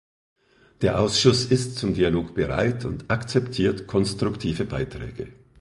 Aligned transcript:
Der 0.81 0.99
Ausschuss 0.99 1.45
ist 1.45 1.77
zum 1.77 1.93
Dialog 1.93 2.33
bereit 2.33 2.85
und 2.85 3.11
akzeptiert 3.11 3.85
konstruktive 3.85 4.65
Beiträge. 4.65 5.27